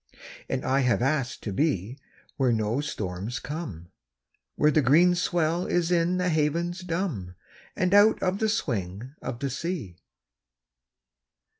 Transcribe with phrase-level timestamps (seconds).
[0.49, 1.95] And I have asked to be
[2.35, 3.91] Where no storms come,
[4.55, 7.35] Where the green swell is in the havens dumb,
[7.75, 9.99] And out of the swing of the sea.